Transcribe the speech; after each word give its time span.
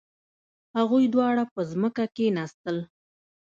هغوی 0.77 1.05
دواړه 1.13 1.43
په 1.53 1.61
ځمکه 1.71 2.03
کښیناستل. 2.15 2.77